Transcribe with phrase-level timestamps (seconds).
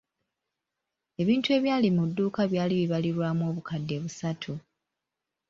[1.21, 4.53] Ebintu ebyali mu dduuka byali bibalirwamu obukadde busatu.